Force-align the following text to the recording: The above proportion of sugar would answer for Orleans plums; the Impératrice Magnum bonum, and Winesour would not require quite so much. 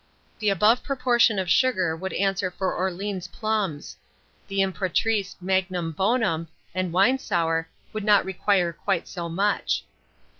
The 0.39 0.49
above 0.49 0.81
proportion 0.81 1.37
of 1.37 1.47
sugar 1.47 1.95
would 1.95 2.11
answer 2.13 2.49
for 2.49 2.73
Orleans 2.73 3.27
plums; 3.27 3.97
the 4.47 4.57
Impératrice 4.59 5.35
Magnum 5.39 5.91
bonum, 5.91 6.47
and 6.73 6.91
Winesour 6.91 7.67
would 7.93 8.03
not 8.03 8.25
require 8.25 8.73
quite 8.73 9.07
so 9.07 9.29
much. 9.29 9.83